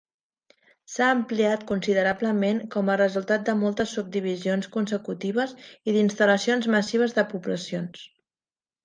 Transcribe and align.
S'ha 0.91 1.07
ampliat 1.15 1.65
considerablement 1.71 2.61
com 2.75 2.89
a 2.93 2.95
resultat 3.01 3.43
de 3.49 3.55
moltes 3.59 3.93
subdivisions 3.97 4.71
consecutives 4.77 5.55
i 5.91 5.95
d'instal·lacions 5.99 6.69
massives 6.79 7.15
de 7.21 7.27
poblacions. 7.35 8.03